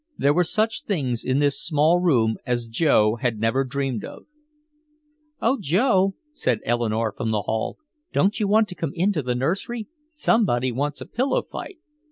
[0.17, 4.23] There were such things in this small room as Joe had never dreamed of.
[5.39, 7.77] "Oh Joe," said Eleanore from the hall.
[8.11, 9.87] "Don't you want to come into the nursery?
[10.09, 11.77] Somebody wants a pillow fight."